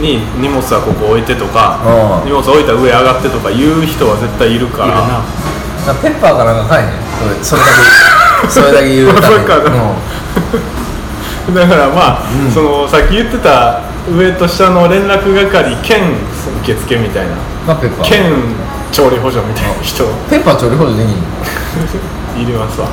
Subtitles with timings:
[0.00, 2.26] に荷物はここ置いてとかうん。
[2.26, 5.00] 荷物置いたら上上がってとか言う人は絶対いるかいるな。
[5.00, 5.06] ら
[5.86, 7.62] なんかペッパーかなんか買えへんそれ
[8.48, 9.40] それだけ それだけ言うために。
[9.40, 9.56] そっか
[11.48, 11.54] うん。
[11.54, 13.80] だからまあ、そのさっき言ってた
[14.10, 16.00] 上と下の連絡係兼
[16.62, 17.32] 受付みたいな。
[17.66, 18.06] まあペッパー。
[18.08, 18.32] 兼
[18.92, 20.04] 調理補助みたいな人。
[20.30, 21.16] ペッパー調理補助できんの？
[22.42, 22.86] いりますわ。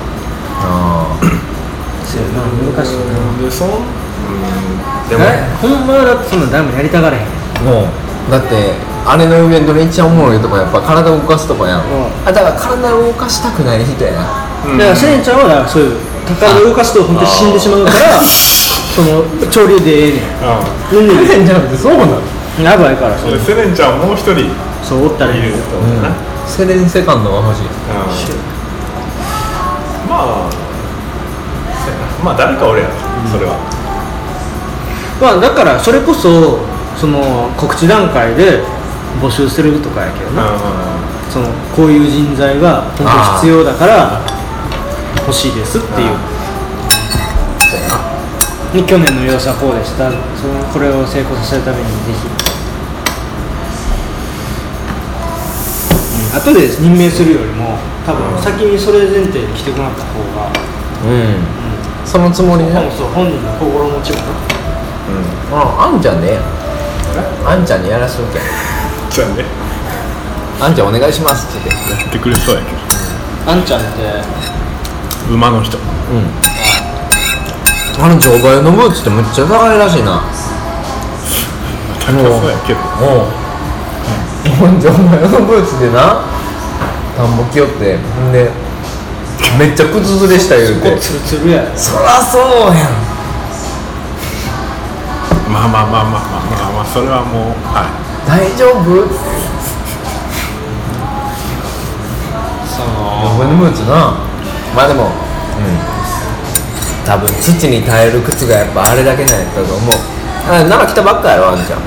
[0.63, 1.05] あ
[2.05, 2.43] そうやな
[2.75, 3.43] 難しいな。
[3.43, 3.75] でそんうん
[5.09, 5.43] でもえ？
[5.61, 7.23] ほんまはだってそんな誰もやりたがらへん。
[7.25, 8.73] あもうだって
[9.05, 11.83] あれのイベントで一番おもろいとこやっぱ体を動かすとこやん、ん。
[12.25, 14.47] あだから体を動かしたくない人やな。
[14.65, 14.77] うん。
[14.77, 15.97] だからせんちゃんはだからそういう
[16.39, 18.21] 体を動かすと本当に死んでしまうから
[18.95, 20.99] その潮流でええねん。
[20.99, 21.45] ううん。
[21.45, 22.21] じゃなくてそうなの？
[22.61, 24.49] やばいからそんでセレンちゃんもう一人。
[24.83, 26.15] そうおったらいいよと思うな、うん。
[26.47, 27.61] セレンセカンドが欲しい。
[30.09, 30.49] まあ
[32.23, 32.93] まあ誰かおるやろ
[33.31, 33.55] それは
[35.21, 36.57] まあだからそれこそ
[36.97, 38.63] その告知段階で
[39.21, 40.57] 募集するとかやけどな、う
[41.31, 44.25] そのこういう人材が本当に必要だから
[45.21, 46.17] 欲しいですっていう。
[48.73, 50.09] に去年の様子はこうでした。
[50.09, 52.25] そのこれを成功させるためにぜひ、
[56.31, 60.47] うん、後で任命するよりも多分先にそれ前提で来てもらった方が、
[61.03, 62.07] うん。
[62.07, 62.71] そのつもりね。
[62.71, 64.60] 本そう本人の心持ちもな
[65.53, 68.39] ああんちゃんでええやんあんちゃんにやらしとけ。
[68.39, 68.41] ん
[69.11, 69.43] じゃあね。
[70.61, 71.69] あんちゃんお願いしますって。
[71.69, 72.77] 言ってやってくれそうやけど。
[73.51, 73.89] あんちゃんって。
[75.29, 75.77] 馬の人。
[75.77, 75.83] うん。
[78.03, 80.23] あの乗馬のブーツってめっちゃ高いらしいな。
[81.99, 82.79] 高そうやけど。
[83.01, 83.27] おう
[84.79, 86.23] 乗馬のブーツでな。
[87.17, 87.97] 田んぼ来よって。
[87.97, 88.49] んで
[89.59, 90.91] めっちゃ靴ずれした言うて。
[90.91, 91.77] こツルツルや。
[91.77, 92.41] そらそう
[92.73, 93.10] やん
[95.51, 96.71] まあまあまあまあまあまあ。
[96.71, 97.91] まあそれはもうはい
[98.27, 99.03] 大丈夫
[102.65, 104.15] そ乗馬のブーツな
[104.75, 105.11] まあでもうん
[107.05, 109.95] 多分土に耐える靴がやっぱあれだけなんやったと思う。
[110.47, 111.79] あ奈良来たばっかやろあんちゃん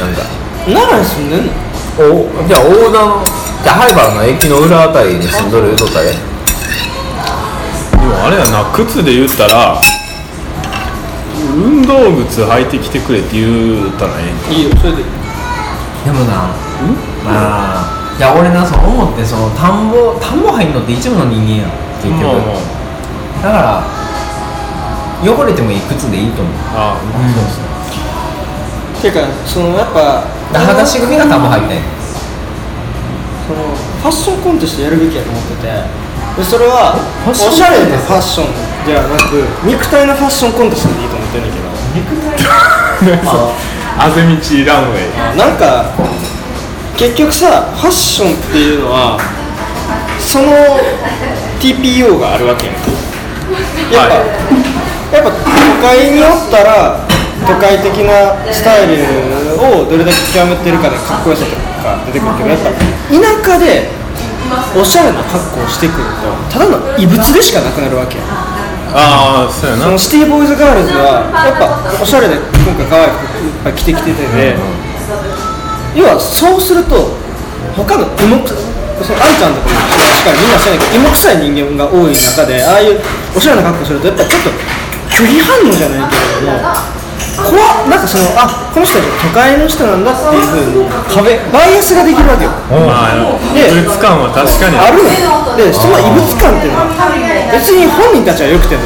[0.00, 0.22] なんか
[0.66, 1.52] 奈良に住んでんの？
[2.00, 3.22] おじゃあ大田の
[3.62, 6.16] じゃあ灰原の駅の裏あたりに住んどる言うとったでで
[8.06, 9.76] もあれやな靴で言ったら
[11.50, 15.02] 運動靴履いてきてくれって言うたらええんかいいよそれで。
[15.02, 16.54] でもな
[17.24, 17.30] ま
[17.84, 23.84] あじゃあ俺なそう思ってその田んぼ田んぼ入んのって一部の人間やん結局、まあまだから
[25.22, 26.54] 汚れてもいい靴でいいと思う。
[26.74, 26.96] ああ。
[26.96, 27.68] あそうですね
[29.00, 31.82] ていうかそのやっぱだ裸足組が田んぼ入ってん。
[33.46, 35.66] そのファッションコンテストやるべきやと思ってて。
[36.36, 36.94] でそれは
[37.26, 37.52] おファッション？
[37.52, 41.70] しゃれなファッションではなく肉体のファッションコンテストでいいと思ってんだけど
[43.98, 44.26] あぜ道
[44.66, 45.38] ランウェイ。
[45.38, 45.92] なんか
[46.96, 49.18] 結局さファッションっていうのは
[50.18, 50.52] その
[51.60, 52.76] TPO があるわけやん
[53.92, 54.14] やっぱ、
[55.16, 55.42] やっぱ都
[55.82, 57.00] 会におったら
[57.48, 59.02] 都会的なスタイル
[59.58, 62.70] をどれだけ極めてるかでかっこよさとか出てくるけどやっぱ
[63.08, 63.88] 田舎で
[64.76, 68.24] おしゃれな格好をしてくるとただの異物でしかなくなるわけや
[68.94, 69.84] ああそうやな。
[69.84, 73.94] そのシティボーイズガールズはやっぱおしゃれで今回可愛い服いっぱい着て。
[73.94, 74.56] きててで、
[75.94, 77.14] 要はそうすると
[77.74, 78.54] 他の芋く
[79.02, 83.00] そのあんちゃんとかもしっかりみんなそうやけど芋臭い人間が多い中でああいう
[83.34, 84.50] おしゃれな格好するとやっぱちょっと
[85.10, 86.99] 拒否反応じゃないけれども
[87.44, 87.88] 怖っ。
[87.88, 92.52] なんかそのあこの人たちは都会の人なんだっていうふうに壁バイアスができるわけよ。
[92.70, 94.76] まあで異物感は確かに。
[94.76, 96.84] あるのでその異物感っていうの。
[96.84, 96.90] は
[97.52, 98.82] 別に本人たちは良くても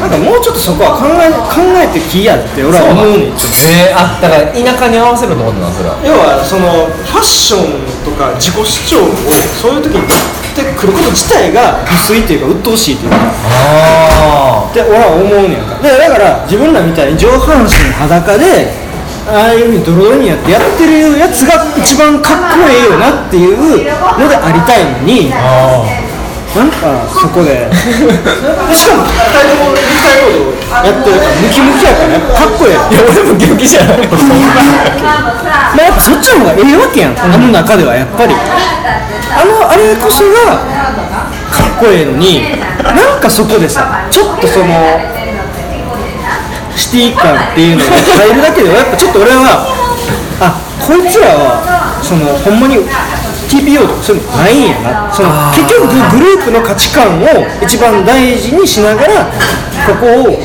[0.00, 3.36] なんかもうちょっとそこは考え考えてきやって俺は思うねん。
[3.68, 6.00] えー、あだから田舎に合わせるってことなんそれは。
[6.00, 9.12] 要はそのファッションとか自己主張を
[9.60, 13.16] そういう時に言ってくること自体が無粋っていうか鬱陶しいっていうか。
[13.18, 15.78] あって俺は思うねんか。
[15.82, 18.72] でだから自分らみたいに上半身裸で
[19.28, 26.09] ああいうふうにドロドロにやってやってるやつが一番かっこええよなっていうのでありたいのにあ
[26.54, 27.68] なんかそこで。
[28.74, 30.50] しかも肉体労働肉体労働
[30.84, 32.72] やってるからムキムキやからやっぱかっこええ。
[32.72, 33.98] いや俺も元気じゃない。
[33.98, 34.16] ま
[35.78, 38.34] あやっぱそっちの方がええわけやん、あの中ではやっぱり。
[39.32, 40.58] あのあれこそが
[41.50, 42.42] かっこええのに
[42.82, 44.66] なんかそこでさちょっとその
[46.76, 49.66] シティ感っていうのが入るだけではやっぱちょっと俺は
[50.40, 52.78] あこいつらはそのほんまに
[53.50, 55.10] TPO とかそういうのないんやな。
[55.12, 57.26] その結局グループの価値観を
[57.60, 59.26] 一番大事にしながら
[59.86, 60.38] ここを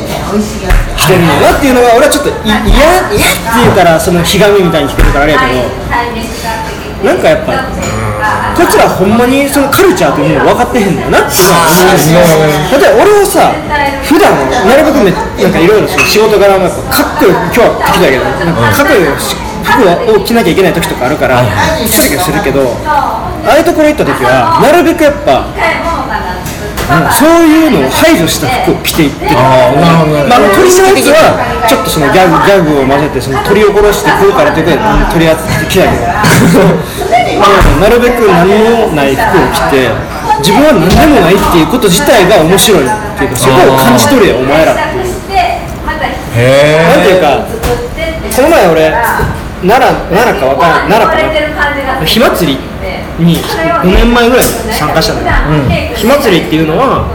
[0.98, 3.22] 着てるんだなっていうのが俺はちょっとい嫌嫌って
[3.62, 7.70] 言うからそのひがみみたいに着てるからあれやけどなんかやっぱ
[8.58, 13.54] こいつらほんまにそのカルチャーというものを分かってへんだよなっていうのは思うし例えば俺はさ
[14.02, 14.34] 普段
[14.66, 21.42] なるべくめなんかいろいろ仕事柄もやっぱかっこよく今日は着てたけどかっこよく服を着なきゃいけない時とかあるから
[21.86, 25.50] 着たりするけどああいうところ行った時はなるべくやっぱ
[26.86, 29.34] うんそういうのを排除した服を着ていってる。
[29.34, 29.74] あ
[30.30, 36.06] まあ、鳥のやつはちょっとそのギャグギャグを混ぜてその鳥を殺して食うからということでうん鳥扱ってきたけど。
[37.42, 39.90] ま あなるべく何もない服を着て
[40.46, 45.16] 自分は何でもないっていうこと自体が面白いっていうかそこを感じ取れよお前らっていう。
[46.38, 47.46] へなんていうか
[48.36, 48.94] この前俺
[49.68, 50.90] 奈良奈良か分からん。
[50.90, 51.16] 奈良か
[52.00, 52.06] な。
[52.06, 52.60] 火祭り
[53.20, 55.26] に5年前ぐらいに参加したのよ、
[55.96, 57.08] 火祭りっていうのは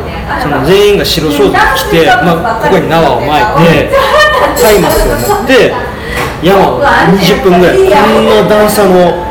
[0.43, 3.91] その全員が白装束着て、まあ、ここに縄を巻いて
[4.55, 5.75] 松明を持って
[6.43, 7.85] 山を20分ぐらいこ
[8.21, 9.27] んな段差の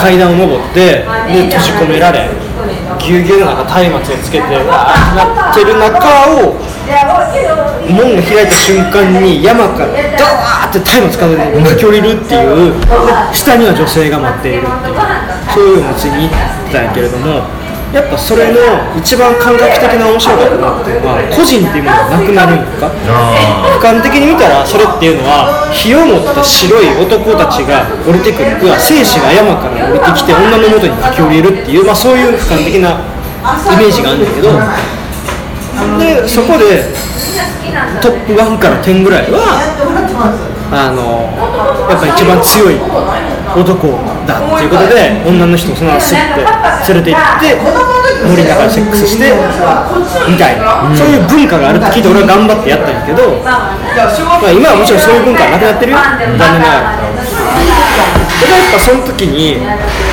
[0.00, 2.28] 階段を登ってで閉じ込められ
[3.04, 6.08] ぎゅうぎゅうの中松明をつけてわーってなってる中
[6.40, 6.56] を
[7.92, 12.74] 門を開いた瞬間に山からダーって松明つかんで巻き下りるっていう
[13.34, 14.96] 下には女性が待っているっていう
[15.52, 17.44] そういうのを次に行ったんやけれども
[17.94, 18.58] やっぱそれの
[18.98, 22.90] 一番感覚的な面白かったなっていうのは個人っていうものがなくなるんか。
[22.90, 28.58] 俯瞰的に見たらそれっていうのは火を持った白い男たちが降りてくる。
[28.66, 32.98] 要は生死が山から降りてきて女の元に駆け下りるっていう、まあ、そういう俯瞰的な
[33.70, 34.50] イメージがあるんだけど。
[35.98, 36.82] でそこで
[38.00, 39.58] トップ1から10ぐらいは
[40.70, 41.30] あの
[41.90, 42.78] やっぱ一番強い
[43.54, 43.88] 男
[44.26, 46.42] だっていうことで女の人をそのまますって
[46.92, 47.54] 連れて行って
[48.26, 49.30] 森の中でセックスして
[50.28, 57.14] みたいな、そういう文化があるって聞いて俺は頑張ってやったんやけど、まあ、今はもちろんそういう文化はなくなってるよ残念ながら。
[58.34, 59.60] ただやっぱその時に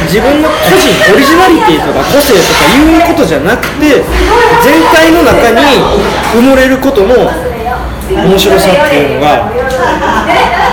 [0.06, 4.04] 自分の個人オリジナリティとか個性とかいうことじゃなくて
[4.62, 5.82] 全体の中に
[6.36, 7.51] 埋もれることの
[8.16, 9.50] 面白さっていうのが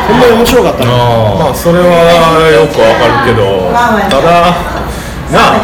[0.09, 1.87] ほんまに面白かったなまあそれは
[2.51, 3.71] よくわかるけど
[4.11, 4.79] ただ
[5.31, 5.61] なあ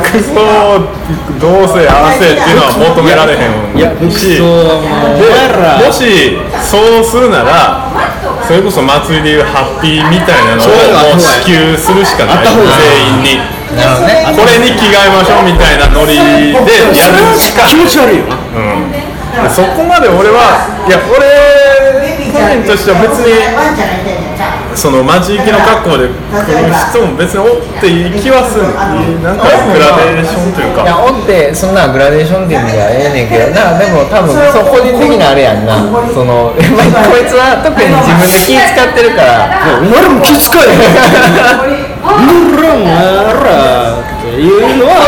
[0.00, 0.32] 服装
[1.38, 4.40] どうせ合わせっていうのは求められへんし。
[4.40, 7.92] もしそうするなら
[8.46, 10.68] それこそ祭りでいうハッピーみたいなのを
[11.12, 12.36] もう支給するしかない。
[12.38, 13.62] あった方が全員に。
[13.72, 16.52] これに着替えましょうみたいなノリで
[16.92, 18.24] やるしか気持ち悪いよ。
[18.28, 18.71] なうん、
[19.50, 21.24] そこまで俺はいや俺
[22.32, 23.32] 個人としては別に
[24.74, 28.72] その街行きの格好で来る人も別におっていい気はする
[29.20, 30.82] なんかグラデーションというか。
[30.82, 33.76] いやおってそんなグラデーションっていうのはええねんけどな。
[33.76, 35.76] でも多分そう個人的なあれやんな。
[36.08, 36.64] そのこい
[37.28, 39.52] つは特に自分で気使ってるから。
[39.76, 40.72] お前らも気使えよ。
[42.02, 42.96] うらお前
[43.44, 45.04] らっていうのは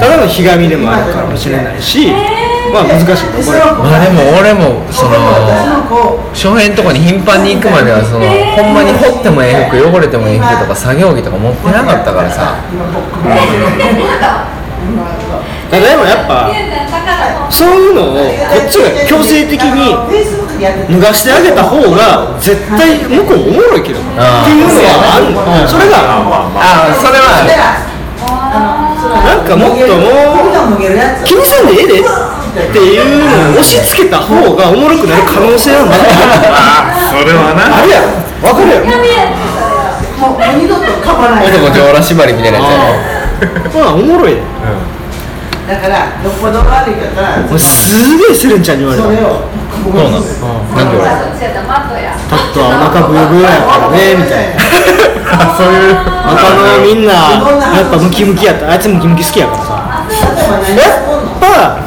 [0.00, 2.12] ただのひがみでもあるかもしれないし
[2.72, 3.26] まあ難しい。
[3.26, 3.58] なこれ
[3.90, 5.14] まあでも俺もその
[6.34, 8.26] 翔平のとこに頻繁に行くまではその
[8.56, 12.54] ほんまに掘ってもええ服汚れてもええ服とか作業着とか持ってなかったからさ。
[15.70, 16.50] ただでもやっぱ
[17.48, 19.94] そういうのをこっちが強制的に
[20.90, 25.38] 脱がしてあげた方が絶対向こうおもろいけどっていうのはあるの。
[25.68, 27.46] それがああそれは
[29.22, 30.10] なんかもっとも
[30.74, 30.78] う
[31.24, 32.02] 気にせんでええで
[32.50, 33.04] っていう
[33.54, 36.02] のを押し付けた方がおもろくなる可能性はまだ
[36.50, 37.78] あそれはな。
[37.78, 38.08] あるやろ
[38.42, 38.86] 分かるやろ
[40.20, 42.76] 男上羅縛りみたいなやつや
[43.72, 44.34] ろまあおもろい。
[44.34, 44.42] ね
[45.68, 49.06] だからよっぽど悪いからもうすげえセレンちゃんに言われた。
[49.06, 51.06] それをそうなのなんで俺？
[51.06, 54.58] パッとはお腹ブヨブヨやからねみたいな。
[55.56, 55.94] そういう。
[55.94, 58.68] 他のみんなやっぱムキムキやった。
[58.70, 59.70] あいつムキムキ好きやからさ。
[60.74, 60.98] やっ
[61.40, 61.78] ぱ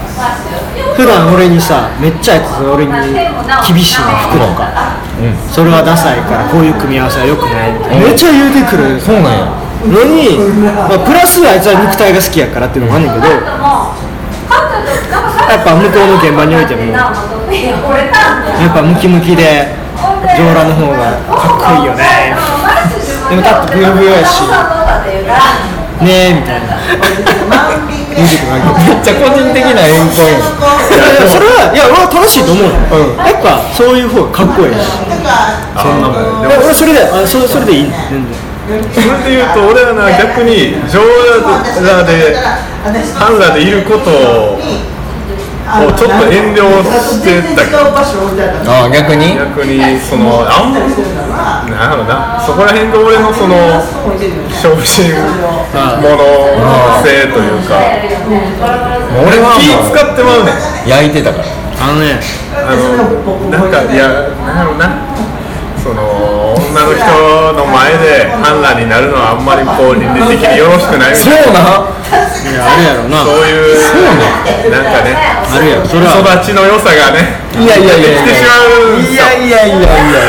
[0.96, 2.92] 普段俺にさめっちゃあいつ俺に
[3.68, 4.70] 厳しいの服とか、
[5.52, 7.90] それはダサいからこういう組み合わせはよくないって。
[7.90, 9.00] めっちゃ言うてくる。
[9.00, 9.64] そうなんや。
[9.84, 13.36] のに、まあ、プラスあいつは肉体が好きやからっていうのもあんねんけどや
[15.60, 19.76] っぱ向こうの現場においてもやっぱムキムキで
[20.40, 22.32] 上裸の方がかっこいいよね。
[23.30, 24.48] でもだってブヨブヨやし
[26.02, 26.80] ねえみたいな
[28.16, 34.74] 言うてくるわけめっちゃ個人的なエンポイントいやいやそれはいや俺は正しいと思うの、やっぱそういう方がかっこいい。
[34.74, 34.86] し
[35.76, 36.48] そんなもん。
[36.48, 38.32] 俺それであそそれでいい全然。
[38.64, 42.38] それで言うと俺はな逆に上裸で
[43.18, 44.56] 半裸でいることを
[46.00, 47.66] ちょっと遠慮してた。
[47.66, 47.92] けど
[48.72, 49.36] ああ逆に？
[49.36, 50.80] 逆にそのあんま
[51.70, 52.40] なんやろな。
[52.40, 53.56] そこら辺で俺のその
[54.50, 55.80] 小心者
[57.04, 57.80] 性というか。
[59.14, 60.56] 俺は気使ってまうねん。
[60.90, 61.46] 焼いてたから
[61.80, 62.20] あのね
[62.56, 64.08] あのなんかいや
[64.46, 65.14] なんやろな。
[65.84, 67.04] その女の人
[67.60, 71.92] の前で反乱になるのはあんまりこう倫理的によろしくないみたいな
[72.44, 73.24] いやあるやろな。
[73.24, 73.80] そういう
[74.72, 75.88] なんかねあるやろ。
[75.88, 76.20] それは。
[76.20, 79.00] 育ちの良さがねいやいやいやい来てしまう。
[79.00, 79.88] んですよやいやいやいや。
[79.88, 80.20] いや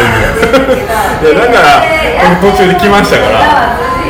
[1.23, 1.83] いやだから
[2.41, 3.39] 僕途中で来ましたから。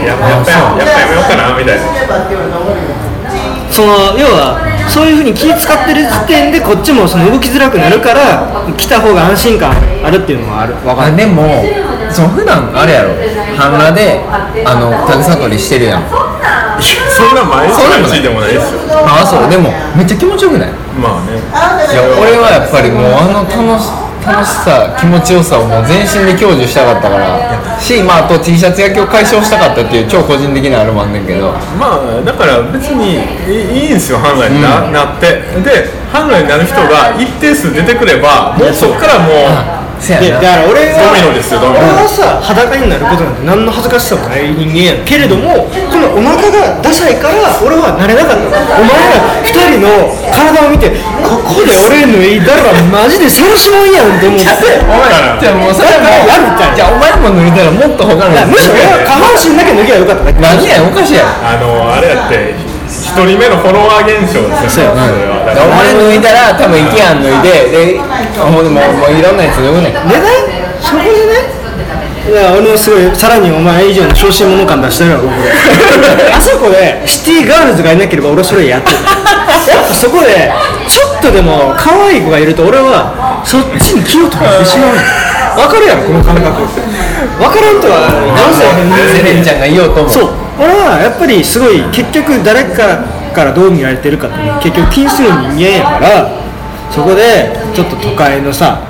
[0.04, 1.82] やっぱやっぱやっぱやめようかなみたいな
[3.72, 8.44] その要はそういうふうに気使ってる時点でこっちもその動きづらくなるから
[8.76, 9.72] 来た方が安心感
[10.04, 11.64] あるっていうのはあるわかるあでも
[12.12, 13.14] その普段あれやろ
[13.56, 14.20] 半裸で
[14.66, 16.02] あのタグサ取りしてるやん
[17.08, 18.80] そんな毎日毎日でもないですよ。
[19.06, 20.68] ああそうでもめっちゃ気持ちよくない？
[21.00, 21.38] まあね。
[21.40, 23.90] いや俺はやっぱりもうあの楽し
[24.24, 31.52] 楽しさ気持ちよさをもう全身で享受したかったからしまああと T シャツ焼きを解消したかったっていう超個人的なあれもあんねんけど。
[31.78, 35.26] まあだから別にいいいいんですよ反乱にな,、なって。
[35.60, 40.26] で反乱になる人が一定数出てくればもうそっからもうせやな。
[40.28, 45.04] でだから俺はドミノですよドミノ俺はさ裸になることなんて何の恥ずかしさもない人間やん。
[45.08, 50.92] けれどもこのお腹がダサいから俺はなれなかったお前ら二人の体を見て
[51.24, 54.44] ここで俺脱いだらマジで晒しもんやんって思って
[54.84, 58.76] お前じゃあもうそれもやるみたいなじゃあお前も脱いだらもっと他のやつむしろ
[59.08, 60.40] 下半身だけ脱ぎゃよかっただけ。
[60.40, 61.32] 何やおかしいやん。
[61.40, 62.52] あのあれやって
[63.14, 64.90] 一人目のフォロワー現象ですよ。
[64.90, 68.00] ねそれはだからお前脱いだら多分イケアン脱いでで
[68.50, 69.94] もうもういろんなやつ脱ぐねん。
[69.94, 70.26] でね
[70.82, 71.54] そこでね
[72.26, 75.34] いや俺もすごいさらにお前以上の小心者感出してるやろ僕
[76.34, 78.96] あそこでシティガールズがいなければ俺はそれやってる。
[78.98, 80.50] やっぱそこで
[80.88, 86.50] ちょっとでも可愛い子がいると俺はそっちに気を取られてしまうの分 かるやろこの感覚。
[87.38, 90.12] 分からんとは男性セレンちゃんが言おうと思う。
[90.12, 93.02] そう俺はやっぱりすごい結局誰か
[93.34, 96.30] からどう見られてるかって結局気にする人間やから
[96.90, 98.86] そこでちょっと都会のさ、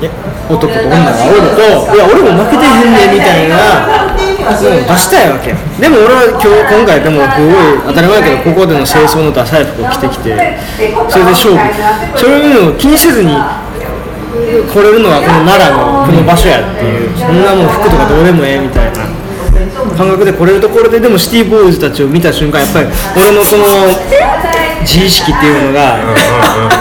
[0.00, 0.08] いや
[0.48, 10.56] 男と女がおるといや俺も負けてへんねみたいな出したいわけやでも俺は今日今回でもすごい当たり前やけどここでの清掃のダサい服を着てきて
[11.12, 11.60] それで勝負。
[12.16, 19.19] そういうのを気にせずに来れるのはこの奈良のこの場所やっていうそんなもん服とかどうでもええみたいな
[20.00, 23.64] 感覚で来れるところででもシティボーイズたちを見た瞬間やっぱり俺のその
[24.80, 25.98] 自意識っていうのが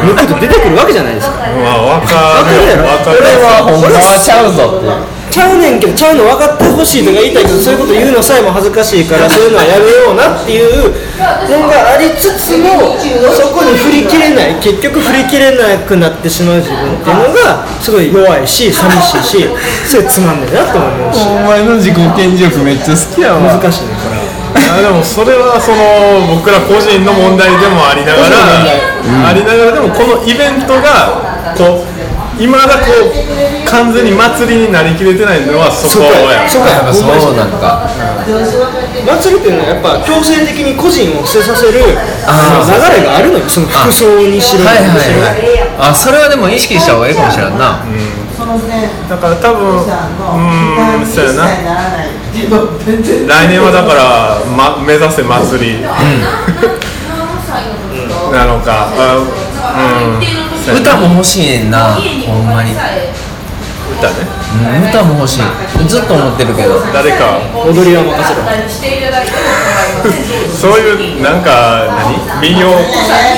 [0.06, 1.36] むくと出てくるわけじゃないですか。
[1.62, 2.16] まあ分か
[2.50, 2.88] るよ。
[2.88, 10.94] 分かる俺はほんまはちゃうぞってちゃうねんけどちゃうの分かってほしいとか言いたいけどそういうこと言うのさえも恥ずかしいから そういうのはやめようなっていう
[11.50, 12.98] のがありつつも
[13.34, 19.50] そこに振り切れない結局振り切れなくなってしまう自分っていうのがすごい弱いし寂しいし
[19.86, 21.22] すごいつまんねえなと思うし。
[21.28, 23.40] お前の自己顕示欲めっちゃ好きやわ。
[23.40, 24.30] 難しいねこれは。
[24.78, 32.00] あでもそれはその僕ら個人の問題でもありながら、ありながらでもこのイベントがこう
[32.40, 36.48] 今だこう完全に祭りになりきれてないのはそこや。
[36.48, 36.80] そこや。
[36.80, 37.84] やっぱそうなんか
[39.20, 41.94] 祭りっていうのはやっぱ強制的に個人を捨てさせる流れ
[43.04, 45.92] があるのよその服装にしろはいはい何にしろはい。
[45.92, 47.84] あそれはでも意識した方がいいかもしれんな。
[49.10, 51.44] だから多分うーんそうやな。
[53.28, 55.82] 来年はだから、ま、目指せ祭り、
[58.32, 59.49] なのかあうんそうやな
[60.74, 62.02] 歌も欲しいねんなほ
[62.34, 64.16] んまに、うん、歌ね
[64.90, 65.44] 歌も欲しい。
[65.88, 66.80] ずっと思ってるけど。
[66.92, 67.38] 誰か。
[67.66, 68.42] 踊りは任せろ。
[70.60, 71.86] そういうなんか
[72.42, 72.42] 何？
[72.42, 72.70] 民謡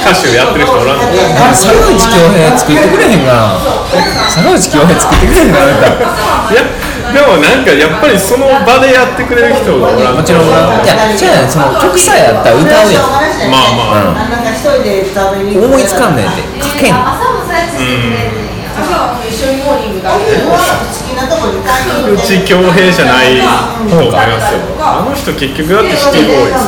[0.01, 1.03] 歌手やってる人おらんの？
[1.37, 3.59] あ坂口恭平作ってくれへんかな。
[4.29, 5.87] 坂口恭平作ってくれへんかな歌
[6.53, 6.63] いや
[7.11, 11.49] でもなんかやっぱりその場でやってくれる人がおらんもちろんないや違うねん。
[11.51, 13.03] その曲さえあったら歌うやん
[13.49, 16.95] まあまあ、なんか一人で食べに思いつかんねんって書けん
[20.01, 20.17] 好
[21.07, 23.41] きなとこに買いに行って内恭平じゃない
[23.89, 26.67] と思いますよあの人結局だってシティボーイズ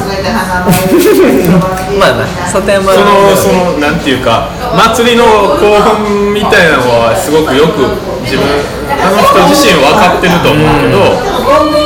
[1.97, 2.17] まあ。
[2.17, 5.23] な里山そのそのなんていうか祭りの
[5.57, 7.81] 興奮みたいなのはすごくよく
[8.23, 8.45] 自分
[8.89, 11.82] あの人自身分かってると思うけど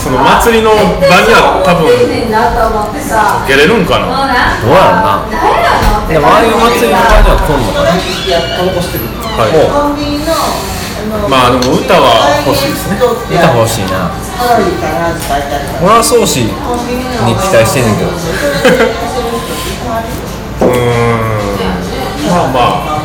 [0.00, 2.08] その祭りの場には多分受
[3.44, 4.08] けれるんかな。
[4.64, 5.28] どうやろな。
[6.08, 7.92] でもああいう祭りの場には来んのかな
[9.36, 12.96] はいコンビニのあのまあでも歌は欲しいですね。
[12.96, 14.08] 歌欲しいな。
[15.84, 18.10] 俺は宗師に期待してんねんけど。
[20.64, 21.44] うーん。
[22.24, 23.04] まあまあ。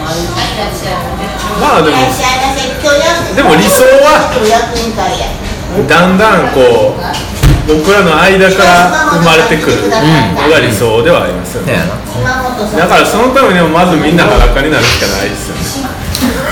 [1.59, 1.97] まあでも。
[3.35, 4.31] でも理想は
[5.84, 7.01] だんだんこう
[7.67, 11.96] 僕らの間から生まれてくるのが理想ではありますよね、ねやな
[12.77, 15.96] だからそのためにもまずみんな裸になるしかないですよね。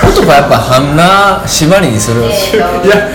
[0.04, 2.20] 男はやっぱ半裸縛りにする。
[2.20, 3.08] いや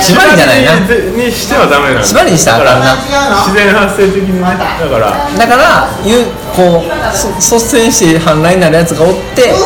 [0.00, 0.80] 縛りじゃないな。
[1.12, 2.96] にしてはダメな縛りにしたらあかんな
[3.44, 5.28] 自然発生的にねだから。
[5.36, 6.24] だからゆ
[6.54, 9.58] こうそ率先して半裸になるやつがおってこ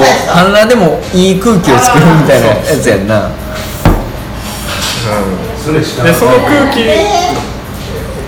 [0.00, 3.28] う半裸でもいい空気を作るみたいなやつやんな。
[3.28, 3.39] で
[6.14, 6.84] その空気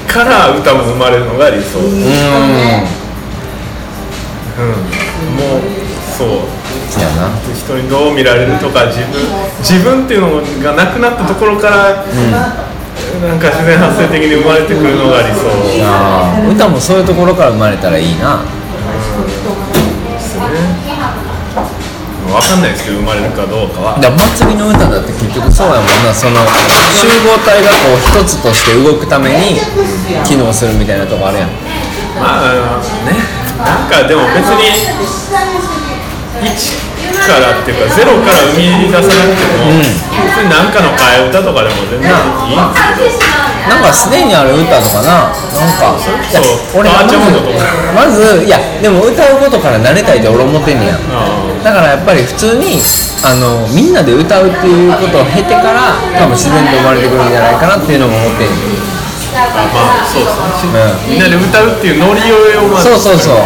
[0.06, 1.78] から歌も生まれるのが理想。
[1.78, 1.98] うん、うん。
[5.36, 5.60] もう
[6.16, 6.28] そう。
[7.00, 7.30] やな。
[7.54, 9.20] 人にどう見られるとか自分
[9.60, 12.04] 自分っていうのがなくなったところから、
[13.26, 15.48] なんか自然発生的に生まれてくるのが理想。
[16.52, 18.44] 歌もそういうところから生まれたらいいな
[22.32, 24.00] 分かんないですけど生まれるかどうかは。
[24.00, 26.14] だ祭りの歌だって結局そうやもんな。
[26.14, 26.40] その
[26.96, 29.60] 集合体がこう一つとして動くために
[30.24, 31.50] 機能するみたいなとこあるやん。
[32.16, 33.20] まあね。
[33.62, 34.72] なんかでも別に
[36.42, 36.48] 1
[37.22, 45.30] からっていうかゼロから生み出さなくても、別に何かの替え歌とかでも全然いいんですけどなんかすでにある歌とかな？
[45.30, 45.94] なんか
[46.74, 47.16] 俺まず
[47.94, 50.98] まずいやでも歌うことから慣れたいって俺思ってんねや。
[51.12, 52.80] あだからやっぱり普通に
[53.24, 58.58] あのみんなで歌うっていうことを経てから多分自然と生まれてくるんじゃないかなっていうのも思ってんねん
[59.32, 59.38] あ
[59.72, 60.82] まあそうですね。
[61.06, 62.88] うみんなで歌うっていうノリをまず。
[62.90, 63.36] そうそうそう。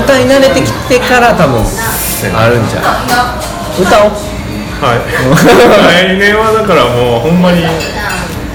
[0.00, 2.80] 歌に慣れてきてから多分あるんじゃ
[3.78, 4.12] う歌おう。
[4.80, 5.00] は い
[6.08, 7.62] 来年はだからもうほんまに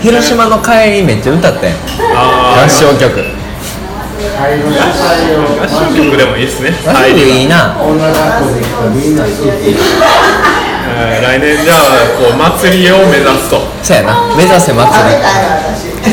[0.02, 1.74] 広島の帰りめっちゃ歌ってん。
[2.16, 3.22] あ合唱曲。
[3.22, 3.24] 合
[5.68, 6.72] 唱曲でもいいですね。
[6.86, 7.76] 合唱曲いいな。
[10.94, 11.78] えー来年じゃあ
[12.18, 13.62] こう祭りを目指すと。
[13.84, 14.36] そうやな。
[14.36, 14.84] 目指せ祭り、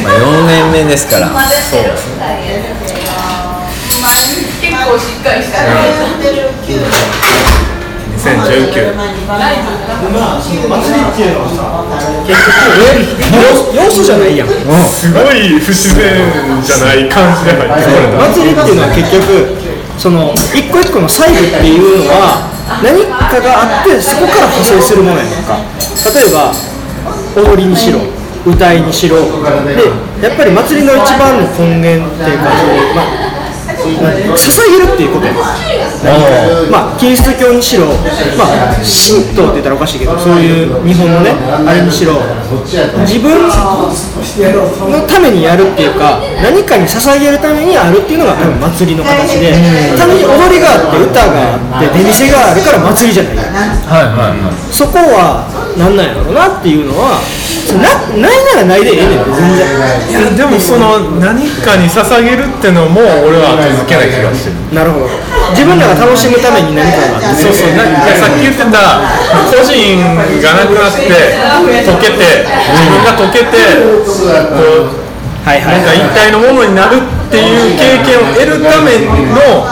[0.04, 1.28] まあ、4年目ですから。
[1.28, 2.76] そうですね。
[4.60, 5.64] 結構しっかりした
[8.38, 8.94] 2019
[13.74, 14.48] 要素じゃないやん。
[14.48, 16.30] すごい不自然
[16.62, 18.18] じゃない感じで入ってこれた。
[18.30, 19.58] 祭りっていうのは結局
[19.98, 22.48] その一個一個の細部っていうのは
[22.82, 25.58] 何かがあってそこから派生するものやんか。
[26.14, 26.52] 例えば
[27.34, 27.98] 踊りにしろ
[28.46, 29.82] 歌いにしろで
[30.22, 32.44] やっぱり祭りの一番の根源っていうか
[32.94, 33.27] まあ、
[33.78, 35.26] 捧げるっていうこと。
[36.70, 37.86] まあキリスト教にしろ、
[38.38, 41.30] まあ、神道って言ったらおかしいけどそういう日本のね
[41.66, 42.14] あれにしろ
[43.02, 49.50] 自分のためにやるっていうか何かに捧げるためにあるっていうのが多分祭りの形で
[49.98, 53.36] 単純に踊りがあって歌があって出店があるから祭りじゃない。
[53.36, 54.74] はいはいはい。
[54.74, 57.18] そこは何なんやろうなっていうのは
[57.76, 59.68] なないならないでええねん全然。
[60.08, 64.56] いやでもその何かに捧げるってのも俺は続けない気がしてる。
[64.72, 65.08] なるほど。
[65.52, 69.00] 自分らが楽しむために何かがあってそうそうないやさっき言ってた
[69.48, 71.08] 個人がなくなって
[71.88, 73.56] 溶けて自分が溶けて
[74.52, 75.07] こう
[75.44, 78.98] はいはないんか一体のものになるっていう経験を得るため
[79.32, 79.64] の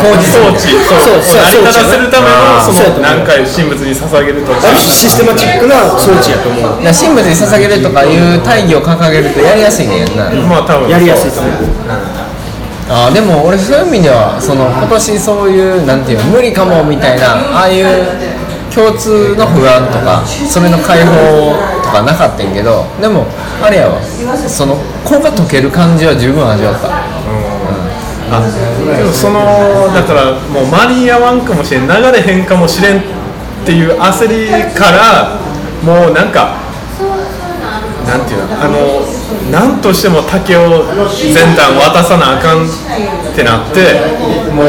[0.00, 0.74] 工事装置。
[0.88, 6.82] そうそう成り立たせるためのその何回神仏に捧げるとかシステマチックな装置やと思う。
[6.82, 11.52] 神仏に捧げるとかいう大義を掲げるとやりやすいねんな、まあ多分やりやすいと思う。
[12.90, 17.86] あーでも俺そういう意味ではその今年そういうなんていうの無理かもみたいなああいう
[18.74, 23.26] 共通の不安とかそれの解放とかなかったんけどでも
[23.62, 24.00] あれやわ。
[24.48, 26.88] その子が解ける感じは十分味わった。
[28.32, 28.40] あ
[28.96, 29.40] でもその
[29.92, 33.02] だからもう間に合わんかもしれん流れへんかもしれんっ
[33.66, 35.40] ていう焦りから
[35.82, 36.54] もうなんか
[38.06, 39.02] なんていうのあの
[39.50, 40.84] 何としても竹を
[41.34, 43.98] 全段渡さなあかんってなって
[44.54, 44.66] もう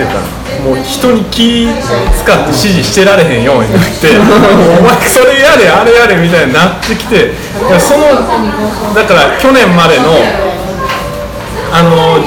[0.00, 1.68] ていうかなもう人に気
[2.16, 7.32] 使って指示してられへんようになって お前それやれあれやれみたいになってきて
[7.78, 8.04] その
[8.94, 10.16] だから去年までの
[11.72, 12.18] あの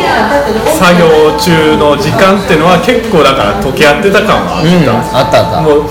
[0.80, 5.62] 作業中の時間っていうのは結構だから溶け合ってた感はあうんった、あったあった。
[5.62, 5.84] もう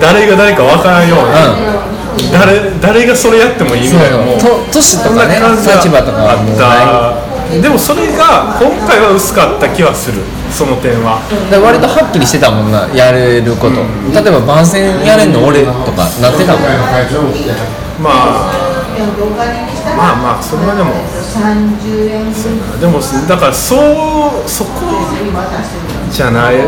[0.00, 7.23] 誰が誰か分からんように、誰誰がそれやってもいいみたいなもうとかね立場とかあった
[7.62, 10.22] でもそれが今回は薄かった気はする。
[10.54, 11.18] その点は。
[11.50, 13.76] で割とはっきりしてたもんなやれること、
[14.14, 16.62] 例えば番宣やれんの俺とかなってたもん。
[17.98, 18.12] まあ
[19.96, 20.90] まあまあそれはでも
[22.78, 23.78] でもだからそう
[24.48, 24.70] そこ
[26.10, 26.58] じゃない、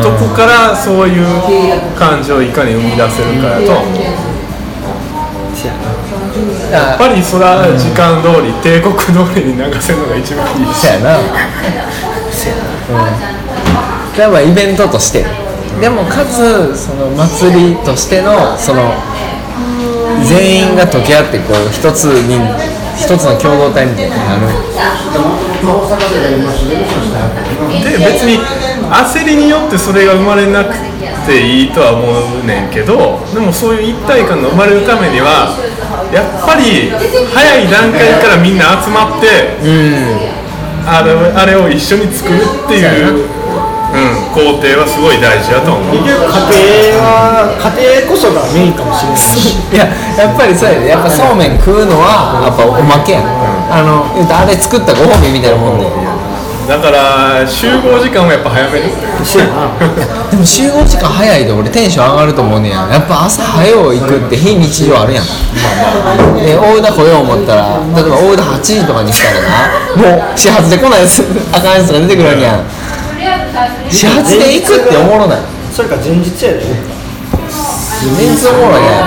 [0.00, 1.26] とこからそういう
[1.98, 3.72] 感情をいかに生み出せるかやと。
[3.72, 3.94] は思う
[6.74, 11.18] やっぱりそれは時間通り、帝国通りに流せるのが一番いいしそうやな。
[11.18, 11.22] う
[14.10, 14.16] ん。
[14.16, 15.24] でもイベントとして。
[15.80, 18.92] でもかつその祭りとしてのその
[20.24, 22.38] 全員が溶け合ってこう一つに
[22.96, 24.46] 一つの共同体みたいになる。
[27.82, 28.38] で別に
[28.90, 30.76] 焦りによってそれが生まれなく
[31.26, 35.56] ていいとは思うねんけどでもそういう一体感が生まれるためには
[36.14, 36.94] やっぱり
[37.34, 39.58] 早い段階からみんな集まって
[40.86, 43.26] あれあれを一緒に作るっていう、
[43.90, 45.96] うん、工程はすごい大事だと思う。
[45.96, 46.22] 家庭
[47.02, 49.58] は家庭こそがメインかもしれないし。
[49.72, 50.86] いややっぱりそうやで。
[50.92, 53.26] やっぱそうめん食うのはやっぱおまけやん、
[53.72, 55.86] あの言うたらあれ作ったご褒美みたいなもんで
[56.66, 58.88] だから集合時間をやっぱ早める？
[59.24, 59.76] そうやな。
[60.30, 62.88] でも集合時間早いで俺テンション上がると思うねや。
[62.88, 65.24] やっぱ朝早う行くって非日常あるやん。
[66.40, 71.22] で大田来よう思ったら例えば大田8時とかにしたらなもう始発で来ないやつ
[71.52, 72.64] あかんやつが出てくるわけやん。
[73.90, 75.40] 始発で行くっておもろない。
[75.70, 76.64] それか前日やで。
[78.04, 79.04] メンツおもろいや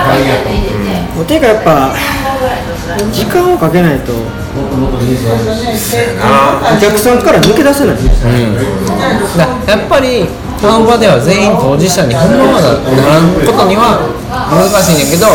[1.14, 1.94] もうていうかやっぱ
[3.12, 4.12] 時間をかけないと
[6.76, 10.26] お客さんから抜け出せないだやっぱり
[10.60, 14.02] この場では全員当事者にほんまはならんことには
[14.50, 15.30] 難しいんやけど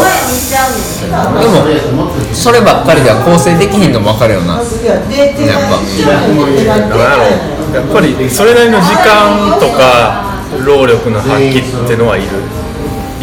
[1.40, 4.60] でもそればっかりでは構成できひんのも分かるよな
[5.48, 5.80] やっぱ
[7.74, 12.28] やっぱりそれなりの時間とか労力の発揮ってのはいる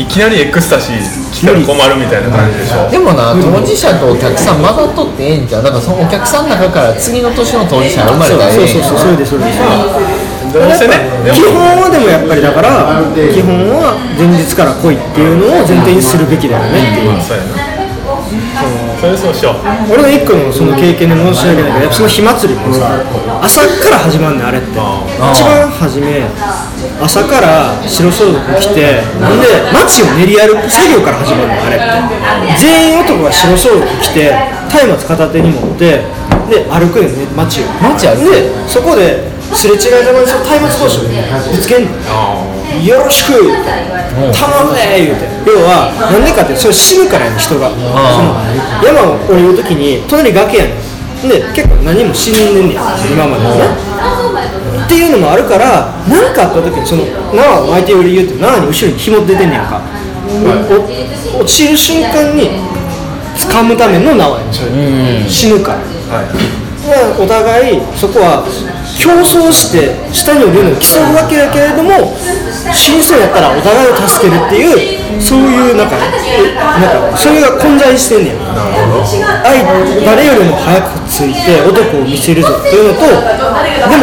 [0.00, 0.96] いきなりエクスタシー
[1.30, 2.88] 来たら困るみたいな感じでしょ。
[2.88, 5.62] でもな当事者とお客さん混ざっとってええんちゃう？
[5.62, 11.04] だからそのお客さんの中から次の年の当事者が生まれたらええんそうそうそうそれでそれでどうせね。
[11.24, 17.20] で基も本はでもやっぱりだから基本は前日から来いっていうのを前提にするべきだよねっていう。
[17.20, 17.68] そうやな。
[19.00, 19.56] それそうしよう
[19.92, 21.68] 俺の一個のその経験で申し訳な。
[21.68, 23.00] いけどやっぱその火祭りもさ
[23.40, 26.28] 朝から始まるねんあれって一番初め
[27.00, 31.88] 朝から白装束着てほんで街を練り歩く作業から始まるのあれって。
[32.60, 34.36] 全員男が白装束着て
[34.68, 36.04] 松明片手に持って
[36.50, 37.64] で歩くよね街を。
[37.80, 38.30] 街歩く？
[38.30, 39.24] でそこで
[39.56, 41.90] すれ違いざまにその松明同士をぶつけんの。
[42.84, 43.32] よろしく。
[43.32, 45.24] 頼むね言うて。
[45.46, 47.70] 要はなんでかってそれ死ぬからやねん人が。
[47.70, 47.76] そ
[48.20, 48.36] の
[48.84, 51.28] 山を降りるときに隣崖やねん。
[51.28, 52.80] で結構何も死んでんねん
[53.12, 53.64] 今までね
[54.84, 57.04] っていうのもあるから何かあった時にその
[57.34, 59.80] 縄を巻いてる理由って縄に後ろに紐出てんねやんか。
[61.36, 62.50] お落ちる瞬間に
[63.36, 64.70] 掴むための縄やねんそれ。
[65.28, 65.78] 死ぬから。
[67.18, 68.42] お互いそこは
[68.98, 72.16] 競争して下に降りるのを競うわけだけれども
[72.72, 78.40] 死にそうやったらお互いを助けるっていうそういうなんかえなんかそれが混在してんねや
[79.44, 79.62] 愛
[80.04, 83.12] 誰よりも早くついて男を見せるぞというのとで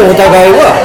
[0.06, 0.77] もお互いは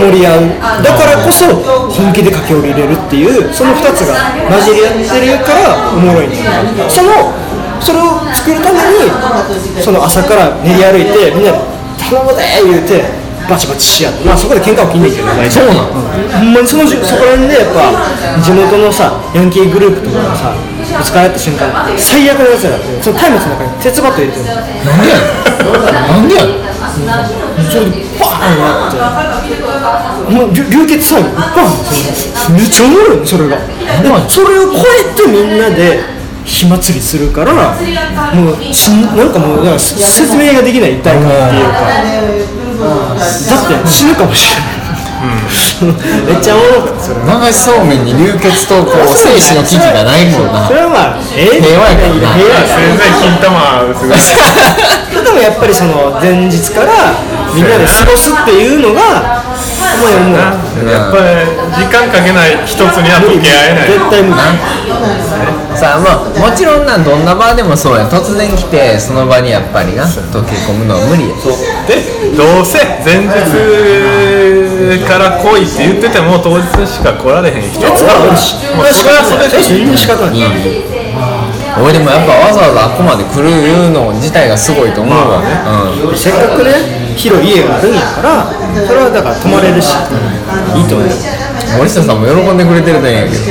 [0.00, 0.48] 守り合う
[0.80, 1.44] だからこそ
[1.92, 4.16] 本気で駆け下りれるっていうその2つが
[4.48, 7.28] 混じり合ってるからおもろいんだよその
[7.76, 9.12] それを作るために
[9.84, 11.60] その朝から練り歩いてみんなで
[12.00, 13.04] 「頼むで!」言うて
[13.48, 14.24] バチバチし合って。
[14.24, 16.00] まあそこで喧嘩起きんねんけどそうなんほ
[16.44, 17.92] んまにそのじそこら辺でやっぱ
[18.40, 24.44] 地元のさヤンキーグループとかがさぶつかり合った瞬間最悪のやつらだってその松明の中に鉄バット入れてる。
[24.44, 26.64] のなんでやねん。
[26.64, 27.68] なんでやねん。
[27.70, 30.34] それでバーンやって。
[30.34, 32.54] もう流流血騒ぎバーン。
[32.54, 33.64] めっちゃおもろいのそれがで
[34.28, 36.00] それを超えてみんなで
[36.44, 37.54] 火祭りするから
[38.34, 44.84] もうしなんかもうか説明ができない一体感っていうかだって死ぬかもしれない、
[46.26, 50.66] めっちゃおもそれ流しそうめんに流血とこう生死の危機がないもんな。
[50.66, 57.14] それはまあええ平和やからな平和や全然金玉すごい でもやっぱりその前日から
[57.54, 59.33] みんなで過ごすっていうのが
[59.94, 60.38] お前思う
[60.90, 61.24] やっぱり
[61.78, 63.94] 時間かけない一つには溶け合えない。
[63.94, 64.40] 絶対無理
[65.74, 68.06] さあまあもちろんなどんな場でもそうや。
[68.08, 71.34] 突然来てその場にやっぱりな溶け込むのは無理や。
[71.86, 71.98] で
[72.36, 73.30] どうせ前日
[75.06, 77.82] から来いって言ってても当日しか来られへん人。
[77.82, 80.36] やつらおるしもうそれはそれで全然仕方ない、
[81.82, 86.16] 俺でもやっぱわざわざあっこまで来るの自体がすごいと思うわ、うん。
[86.16, 88.46] せっかくね広い家があるんやから
[88.86, 89.94] それはだから泊まれるし、
[90.76, 91.08] いいと思う。
[91.78, 93.42] 森下さんも喜んでくれてるんやけど。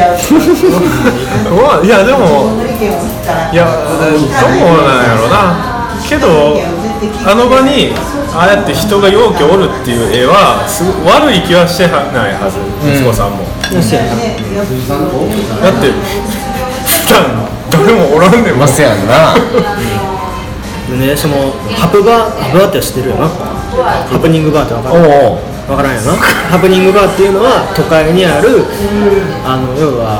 [1.56, 2.60] まあいやでも
[3.52, 4.10] いやどう
[4.84, 5.73] なんやろな。
[6.08, 6.60] けど
[7.26, 7.93] あの場に
[8.36, 15.91] ああやって人が容器おるっていう絵はすご悪い気はしてないはず息子さんも、そうやなだって
[16.86, 19.34] 普段誰もおらんねんませやんな。
[20.89, 26.13] でねそのハプバーハプバーって知ってるよなハプニングバーって分かおるお分からんよな。
[26.51, 28.67] ハプニングバーっていうのは都会にある
[29.47, 30.19] あの要は、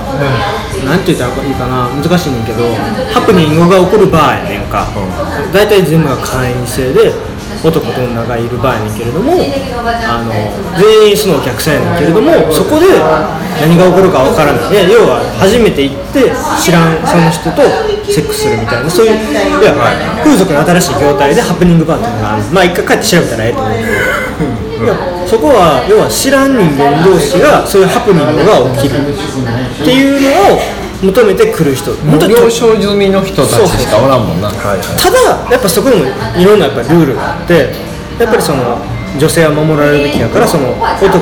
[0.88, 1.92] なんて言ったらいいかな。
[1.92, 2.64] 難しいねんけど
[3.14, 4.88] ハプニングが起こるバーやねんか、
[5.54, 7.12] 大体全部が会員制で
[7.64, 10.32] 男と女がいるバーやねんけれどもあの
[10.78, 12.88] 全員そのお客さんやんけれどもそこで
[13.62, 14.72] 何が起こるか分からない。
[14.72, 17.62] いや要は初めて行って知らんその人と
[18.12, 19.74] セックスするみたいなそういういや
[20.24, 22.44] 風俗の新しい業態でハプニングバーっていうのがある。
[22.52, 23.74] まあ一回帰って調べたらええと思う。
[23.74, 24.96] けどいや
[25.26, 29.16] そこは要は知らん人間同士がそういうハプニングが起きるっ
[29.86, 31.92] ていうのを求めてくる人。
[32.10, 34.48] 本当に了承済みの人たちしかおらんもんな。
[34.48, 34.80] はいはい。
[34.98, 36.08] ただやっぱそこにも
[36.40, 37.76] いろんなやっぱルールがあって
[38.20, 38.80] やっぱりその
[39.20, 41.20] 女性は守られるべきだからその男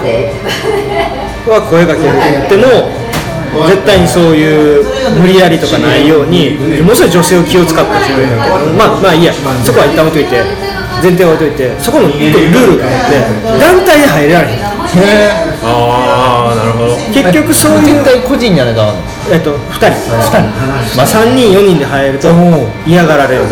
[1.50, 2.88] は声かけるっても
[3.68, 4.86] 絶対にそういう
[5.20, 9.34] 無理やりとかないようにものすごい女性を気を使った人がいるんだけどまあまあいいや。
[9.66, 10.40] そこは一旦置いといて
[11.04, 13.20] 前提は置いといてそこのルールがあって
[13.60, 14.56] 団体で入れられへん。
[14.56, 16.96] へああなるほど。
[17.12, 20.42] 結局そうえいう絶対個人じゃないかんのえっと、2人、2人、
[20.98, 22.30] まあ、3人、4人で入ると
[22.88, 23.44] 嫌がられる、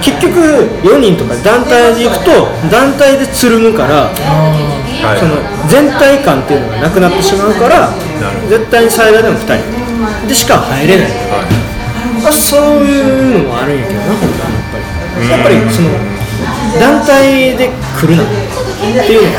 [0.00, 0.40] 結局、
[0.82, 5.18] 4人とか団体で行くと、団体でつるむから、はい。
[5.18, 5.36] その
[5.68, 7.90] 全体感っていうのがなくなってしまうから、
[8.48, 10.28] 絶対に最大でも2人。
[10.28, 11.08] でしか入れない、
[12.22, 14.50] まあ、そういうのもあるんやけどな、本当は
[15.30, 15.88] やっぱり、やっぱりその
[16.78, 18.22] 団体で来るな。
[18.22, 19.22] っていう。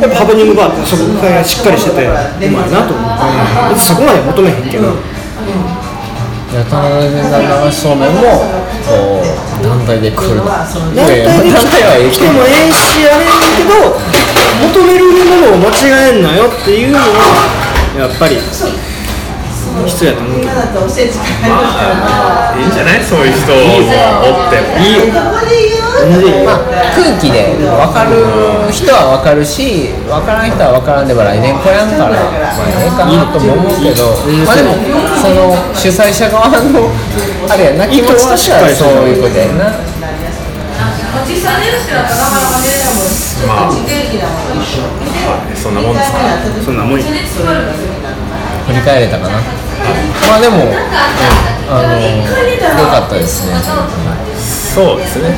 [0.00, 2.10] やっぱハプニングバーってそこがしっかりしててう
[2.50, 4.92] まいなと思う、別にそこまで求めへんけど。
[6.48, 8.22] 田中全然流しそうめんも
[8.88, 9.22] こ
[9.60, 10.36] う団体で来る。
[10.36, 14.00] な団体で来てもええしやれんけど
[14.72, 17.04] 求めるものを間違えんなよっていうのは
[17.98, 18.38] やっぱり
[19.86, 20.54] 必要やと思うけどい
[22.62, 23.04] いんじゃない？
[23.04, 23.56] そういう人お
[24.48, 24.58] って。
[24.62, 25.04] もいいよ
[25.98, 26.50] 全然いいよ
[26.94, 28.14] 空気で分かる
[28.70, 34.14] 人は分かるし分からん人は分からんでも来年来やんからまあええかなとも思うけど。
[34.46, 34.74] まあでも
[35.18, 36.90] その主催者側の
[37.50, 39.74] あれやな気持ちとしてはそういうことやな。
[41.26, 43.10] 実際出る人だったらなかなか出れないもん。
[43.46, 43.74] まあ
[45.54, 46.18] そんなもんですか
[46.64, 47.12] そんなもんや振
[48.72, 49.38] り返れたかな
[50.28, 50.72] まあでも、うん
[51.70, 52.16] あの良
[52.88, 53.52] かったですね。
[54.40, 55.36] そうですね。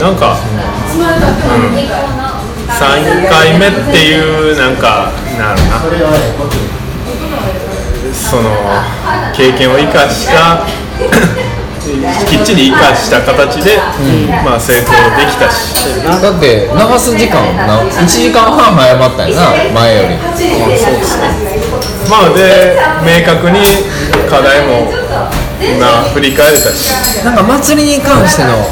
[0.00, 0.96] なんか、うん、
[2.72, 5.76] 3回目っていうなんかなんやろな。
[8.14, 8.50] その
[9.34, 10.66] 経験を生かした
[12.26, 13.78] きっちり生かした形で、
[14.44, 15.74] まあ成功できたし。
[16.02, 20.16] だって流す時間な1時間半早まったよな前より。
[22.10, 23.60] まあで明確に
[24.28, 24.90] 課題も
[25.60, 26.90] 今振り返れたし。
[27.24, 28.66] なんか祭りに関しての本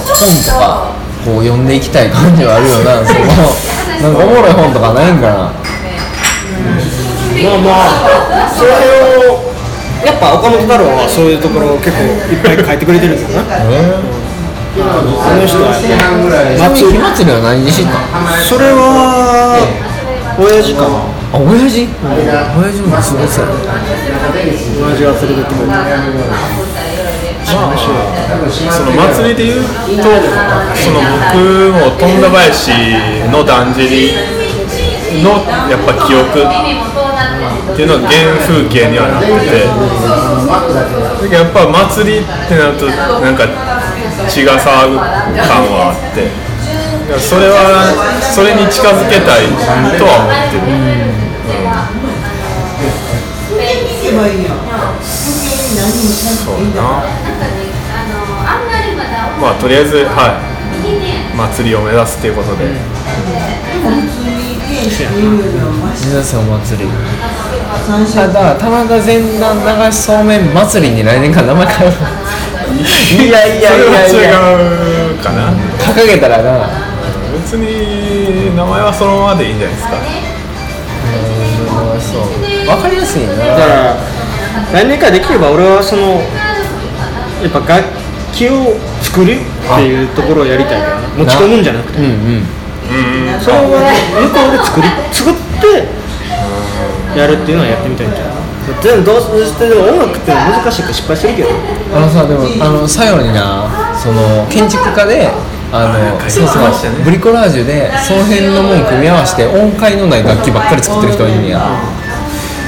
[0.44, 0.92] とか
[1.24, 3.02] こう読んでいきたい感じはあるよな。
[3.06, 3.20] その
[4.02, 5.34] なんかおもろい本とかないんかな。
[5.34, 5.52] ま
[7.54, 7.70] あま
[8.46, 8.70] あそれ
[9.28, 9.53] を
[10.04, 13.56] やっぱ岡本太郎はそういうところを結構いっぱい書いてくれてるんだよな。
[13.56, 14.84] あ
[15.34, 15.58] の人。
[15.62, 15.70] は
[16.58, 18.04] やっぱちなみに火祭りは何に知ったの
[18.42, 19.62] それは
[20.36, 20.98] 親父かな。
[21.34, 21.86] あ親父？
[22.04, 23.54] 親父もすごそうや
[24.82, 25.82] 親父が連れてってくれた
[27.44, 27.60] そ
[28.82, 30.10] の祭りでいうと
[30.74, 30.98] その
[31.34, 31.38] 僕
[31.70, 32.70] も富田林
[33.30, 34.14] のだんじり
[35.22, 36.46] のやっぱ記憶
[37.72, 39.64] っていうのが原風景にはなってて。
[41.32, 43.48] やっぱ祭りってなるとなんか
[44.28, 45.06] 血が騒ぐ感
[45.72, 46.28] はあって。
[47.18, 49.46] それはそれに近づけたい
[49.98, 50.64] とは思ってる、
[56.44, 56.80] そうな。
[59.40, 61.36] まあとりあえずはい。
[61.36, 62.64] 祭りを目指すっていうことで。
[66.06, 66.88] 皆さんお祭り。
[67.56, 71.96] あだから棚田前段流しそうめん祭りに来年から名前変える
[72.74, 74.40] いやいやいやいそれや。
[74.40, 76.68] は違うかな掲げたらな。
[77.34, 79.94] 別に名前はそのままでいいんじゃないですか。
[82.00, 82.22] そう。
[82.66, 83.34] 分かりやすいな。
[83.36, 83.96] だから
[84.72, 86.20] 来年からできれば俺はその
[87.42, 87.84] やっぱ楽
[88.32, 89.38] 器を作るっ
[89.76, 90.80] ていうところをやりたい。
[90.82, 91.98] から持ち込むんじゃなくて。
[91.98, 92.42] うんうん。
[93.40, 95.86] それは向こうで作り作って
[97.16, 98.34] やるっていうのはやってみたいんじゃない
[98.82, 101.48] 全部どうしてでも音楽って難しいから失敗するけど。
[101.94, 105.30] あのさでもあの最後になその建築家で
[105.70, 111.60] あのそうそうブリコラージュでその辺のもん組み合わせて音階のない楽器ばっかり作ってる人いるんや。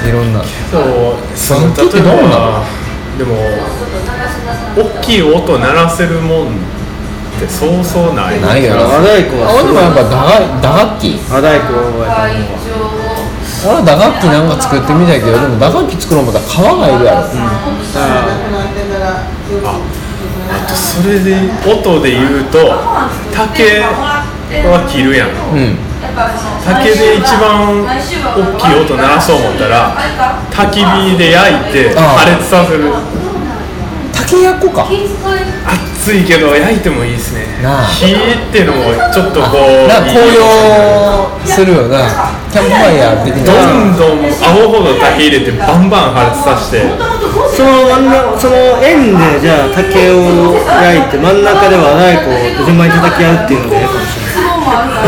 [0.06, 0.42] いろんな。
[0.70, 2.64] そうその楽器ってどうなの
[3.18, 3.34] 例えばでも
[4.76, 6.50] 大きい音鳴らせるもんっ
[7.40, 8.40] てそうそうない。
[8.40, 11.18] ないよな和太鼓はあ俺もやっぱ打打楽器。
[11.30, 12.28] 和太鼓は
[13.66, 16.46] 俺は打楽器なんか作ってみたいけどでも打楽器作ろう思ったら。
[16.46, 17.26] 皮がいるやろ、
[20.46, 21.34] あとそれで
[21.66, 22.58] 音で言うと
[23.34, 24.22] 竹は
[24.88, 25.30] 切るやん。
[25.50, 25.74] うん。
[26.64, 27.98] 竹で一番大
[28.56, 29.96] きい音鳴らそう思ったら
[30.50, 32.22] 焚き火で焼いてああ。
[32.22, 32.94] 破裂させる
[34.26, 34.88] 竹やっこか。
[34.90, 37.46] 熱いけど焼いてもいいですね。
[37.62, 37.86] なあ。
[37.86, 39.88] 火っていうのもちょっとこう。
[39.88, 42.34] なんか紅葉するよな。
[42.50, 47.26] キャンプファイヤー的どなんどんアホほど竹入れてバンバン破裂させて。
[47.56, 54.25] その真ん中その円でじゃあ竹を焼いて真ん中で和太鼓を順番に叩き合うっていうのでええかもしれない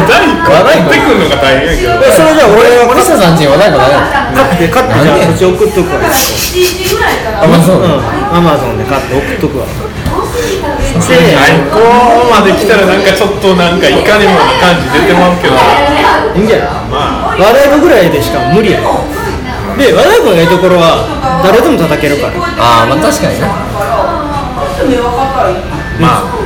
[0.08, 2.04] 大工持ってくるのが大変やけど。
[2.04, 6.00] えそれじゃあ俺は森下さんちに和太鼓ないの買って買ってじゃあこっち送っとくわ
[7.42, 8.00] あまあそううん。
[8.28, 9.66] アマゾンで買って送っとくわ。
[10.98, 11.16] 最
[11.70, 11.78] 高
[12.28, 15.54] まで来たらなんかちょっとなんかいかにもな感じ出てますけど。
[16.34, 16.68] いいんじゃない？
[16.90, 17.36] まあ。
[17.38, 18.80] 和太鼓ぐらいでしか無理や。
[19.78, 21.06] で和太鼓のいいところは
[21.44, 22.34] 誰でも叩けるから。
[22.58, 23.46] ああまあ確かにな。
[26.00, 26.37] まあ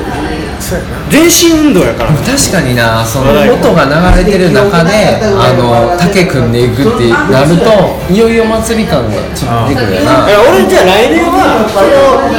[1.10, 10.26] 全身運動やから確かになその音が流れてる中であの竹組んでいくってなるといよいよ祭り感がちょっと出てくるよな。
[10.28, 12.32] え俺じゃあ来年はその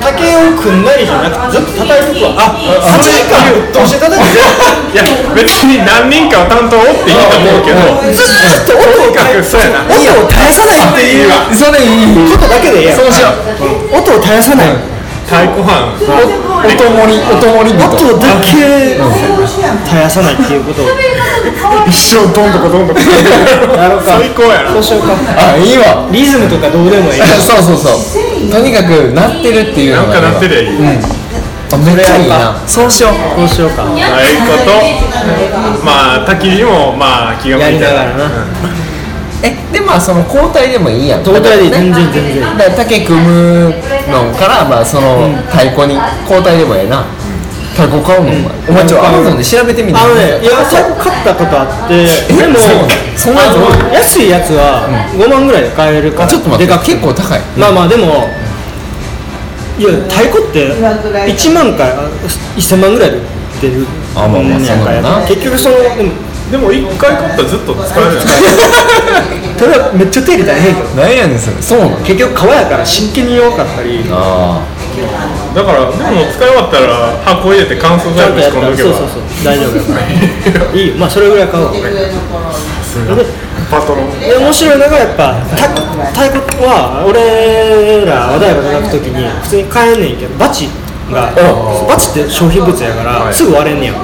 [0.00, 2.36] 竹を組んだりじゃなくてずっと叩いとくわ。
[2.36, 5.02] あ3時間ぶっ通して叩いていや
[5.34, 7.80] 別に何人かは担当おっていいと思うけど
[8.12, 13.28] ずっと音をとにかくそうやな音を絶やさないっていうそれいいことだけでええやんそうしよ
[13.92, 14.95] う音を絶やさない
[15.26, 18.96] 太鼓判音盛り音盛り人音だけ
[19.84, 20.30] 絶やさな。
[20.30, 20.86] いっていうことを
[21.86, 24.70] 一生どんどこどんどこやろうか最高やな。
[24.72, 26.08] そうしようかあいいわ。
[26.10, 27.20] リズムとかどうでもいい。
[27.20, 28.82] そうそうそうとにか。
[28.84, 30.76] く鳴ってるっていうのがなんか鳴ってりゃいい。
[30.78, 30.86] うん
[31.66, 34.06] あめっちゃいいなそうしようそうしようか太鼓
[34.62, 34.70] と
[35.84, 38.24] まあ焚き火もまあ気が向いたやりながらな。
[38.24, 38.85] え
[39.76, 41.20] でまあその交代でもいいやん。
[41.20, 42.56] 交代でいい全然全然。
[42.56, 43.74] だから竹組む
[44.08, 47.04] のからまあその太鼓に交代でもええな。
[47.76, 49.98] 太鼓買うのお前お前ちょアマゾンで調べてみて。
[49.98, 52.56] あのねいや太鼓買ったことあってでも
[53.14, 57.40] そんなやつ安いやつは5万ぐらいで買えるからあちょっと待ってでかく結構高い。
[57.58, 58.32] まあまあでも
[59.76, 62.08] いや太鼓って1万かあ
[62.56, 63.24] 1000万ぐらいで売っ
[63.60, 63.84] てる
[64.16, 65.20] あまあまあそうだな。
[65.28, 66.08] 結局そのでも
[66.46, 68.28] でも一回買ったらずっと使えるやんそ
[69.64, 70.88] れはめっちゃ手入れ大変やけど。
[71.00, 71.56] 何やねんそれ。
[71.62, 71.96] そうなの。
[72.04, 74.04] 結局革やから湿気に弱かったり。
[74.10, 74.60] あ
[75.54, 78.92] だからでも使い終わったら箱入れて乾燥剤ぶち込んどけば。
[78.92, 80.72] そうそう大丈夫やから。
[80.76, 80.88] いい。
[80.88, 81.72] よまあそれぐらい買おう。
[81.72, 81.80] で
[83.70, 84.20] パトロン。
[84.20, 85.68] で面白いのがやっぱた
[86.12, 90.68] 太鼓は俺ら和太鼓叩く時に普通に買えんねんけどバチ
[91.10, 91.32] が
[91.88, 94.00] バチって商品物やからすぐ割れんねやんか。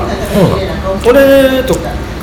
[1.06, 1.74] 俺と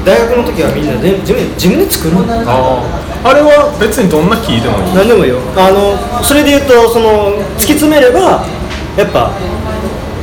[0.06, 2.16] 大学の時はみんなで自分で自分で作る
[2.46, 4.96] あああれは別にどんな木でもいい？
[4.96, 5.40] 何でもいいよ。
[5.58, 8.46] あのそれで言うとその突き詰めれば
[8.96, 9.32] やっぱ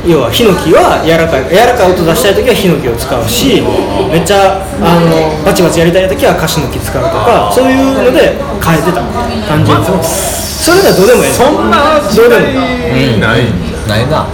[0.05, 3.61] 要はヒノキは柔らかい柔らかい音出したい時はヒノキを使うし
[4.09, 9.03] めっちゃあのバチバチやりたい時はカシの木使うとかそういうので変えてた
[9.45, 12.55] 単純にそれならどうでもいいそんな時代
[13.19, 13.51] ない
[13.87, 14.25] ないな。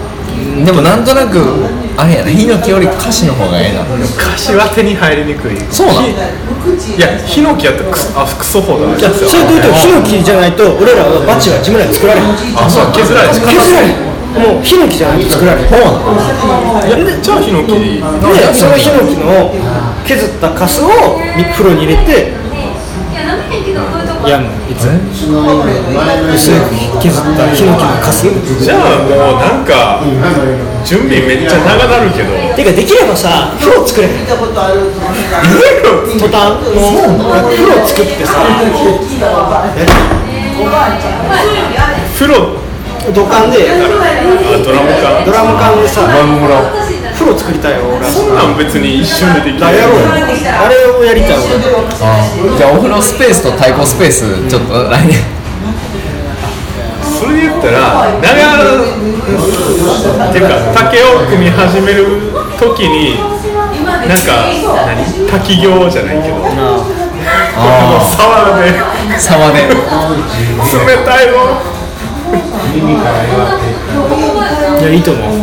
[0.66, 1.42] でもなんとなく
[1.96, 2.32] あれやな。
[2.32, 3.84] ヒノキより歌詞の方がええな。
[3.84, 5.58] 歌詞は手に入りにくい。
[5.70, 6.16] そうなんい
[7.00, 9.74] やヒノキやったらクソあクソほどあるじゃあそれで言うと？
[9.78, 12.32] ヒノキじゃないと俺らはバチは自分らで作られへん。
[12.56, 14.10] あそう削られて削られへん。
[14.34, 15.70] もうヒノキじゃないと作られへん。
[15.70, 15.74] い
[16.90, 18.02] やじゃあヒノキでいい？
[18.02, 18.08] で
[18.56, 19.54] そのヒノキの
[20.08, 20.90] 削ったカスを
[21.54, 22.32] 風呂に入れて
[24.28, 24.88] やんのいつ？
[24.88, 26.56] 薄く
[27.02, 28.28] 削ったヒノキのカス。
[28.64, 30.02] じゃあもうなんか
[30.86, 32.30] 準備めっちゃ長なるけど。
[32.56, 34.08] てかできればさ風呂作れ。
[34.08, 34.38] へんト
[36.30, 36.70] タンの
[37.50, 38.32] 風呂作ってさ。
[42.16, 42.64] 風呂。
[43.14, 43.68] 土管で。
[43.70, 43.76] あ
[44.64, 46.08] ドラムかドラム缶でさ
[47.24, 49.66] 風呂作りたいよ俺そんなん別に一瞬でできる。
[49.66, 50.08] あれやろうよ。
[50.12, 51.58] あれをやりたい俺
[52.58, 55.16] じゃあお風呂スペースと太鼓スペースちょっと来年。
[57.04, 58.28] それで言ったら長
[60.30, 62.06] っていうか竹を組み始める
[62.60, 63.16] 時に
[64.08, 64.52] なんか
[64.86, 65.00] 何？
[65.32, 66.36] 滝行じゃないけど。
[67.56, 68.80] あ沢で。
[68.80, 69.64] あ沢で。
[69.72, 69.76] 冷
[71.06, 71.34] たいの
[74.80, 75.43] いやいいと思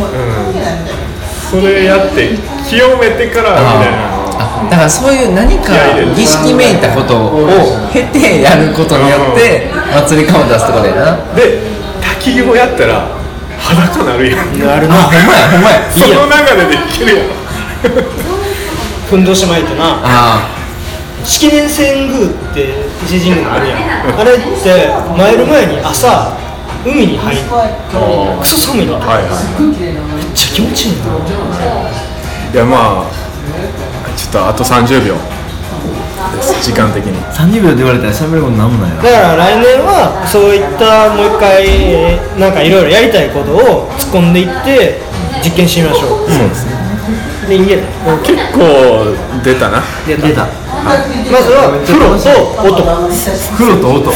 [1.51, 2.29] それやって
[2.65, 4.07] 清めてからみたいな。
[4.39, 5.73] あだからそういう何か
[6.15, 7.45] 儀式めいたことを
[7.91, 9.67] 経てやることによって
[10.07, 11.35] 祭り感を出すとこだよな。
[11.35, 11.59] で
[11.99, 13.05] 滝行やったら
[13.59, 14.59] 裸なるやん。
[14.59, 14.95] なるな。
[14.95, 15.91] あほんまやほんまや。
[15.91, 17.27] その流れでいけるやん。
[19.09, 19.99] ふんどし巻いてな。
[20.01, 20.47] あ
[21.25, 22.71] 式年遷宮って
[23.03, 23.79] 伊勢神宮あるやん。
[24.19, 24.87] あれって
[25.17, 26.31] 参る前に朝
[26.85, 27.41] 海に入る
[28.39, 28.93] クソ寒いの。
[28.93, 31.03] はいはちゃ気持ちいいな。
[32.51, 33.11] いいやまあ
[34.15, 35.15] ちょっとあと30秒。
[36.35, 37.17] です時間的に。
[37.33, 39.03] 30秒で言われたら喋ることなんもないな。
[39.03, 45.01] だから来年はそういったもう一回えーなんかいろいろやりたいことを突っ込んでいって
[45.43, 46.29] 実験してみましょう。
[46.29, 46.77] そうですね。
[47.49, 47.83] でいい結
[48.53, 49.11] 構
[49.43, 49.81] 出たな。
[50.05, 50.47] 出た。
[50.81, 50.95] ま
[51.41, 52.31] ずは風呂と
[52.63, 52.79] 音。
[53.57, 54.11] 黒と音。
[54.11, 54.15] フ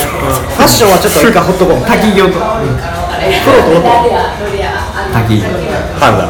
[0.56, 1.82] ァッションはちょっと一回ほっとこう。
[1.84, 2.70] 滝行と風
[3.50, 3.92] 呂と音。
[5.12, 5.42] 滝
[6.00, 6.30] 判断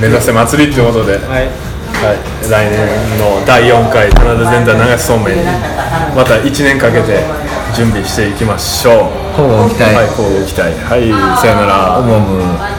[0.00, 1.48] 目指せ祭りってことで、はい。
[1.96, 2.50] はい。
[2.50, 5.44] 来年の第4回棚田全体流しそうめんに
[6.14, 7.24] また1年かけて
[7.74, 9.40] 準備していきましょう。
[9.40, 9.94] 交互期待。
[9.94, 10.72] はい、こうご期待。
[10.84, 11.08] はい
[11.40, 12.76] さよなら